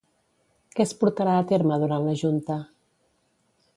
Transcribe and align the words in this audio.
Què 0.77 0.83
es 0.85 0.93
portarà 1.03 1.35
a 1.41 1.45
terme 1.51 1.79
durant 1.83 2.09
la 2.09 2.17
junta? 2.23 2.59